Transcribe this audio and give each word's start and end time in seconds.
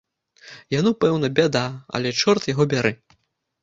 Яно, 0.79 0.93
пэўна, 1.05 1.31
бяда, 1.41 1.63
але 1.99 2.17
чорт 2.21 2.53
яго 2.55 2.71
бяры. 2.77 2.91